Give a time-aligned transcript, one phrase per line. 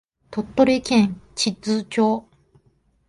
[0.31, 2.27] 鳥取県智頭町